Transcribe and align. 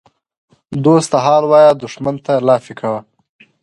ـ 0.43 0.83
دوست 0.85 1.07
ته 1.11 1.17
حال 1.25 1.43
وایه 1.47 1.71
دښمن 1.83 2.15
ته 2.25 2.33
لافي 2.47 2.73
کوه. 2.79 2.99